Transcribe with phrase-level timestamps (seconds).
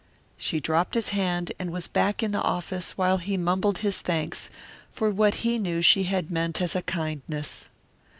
[0.35, 4.49] She dropped his hand, and was back in the office while he mumbled his thanks
[4.89, 7.69] for what he knew she had meant as a kindness.